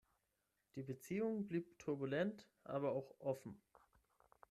[0.73, 3.61] Die Beziehung blieb turbulent, aber auch „offen“.